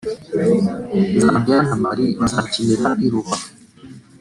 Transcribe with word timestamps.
Zambia 1.21 1.57
na 1.67 1.75
Mali 1.83 2.05
(bazakinira 2.19 2.87
i 3.05 3.07
Rubavu) 3.11 3.49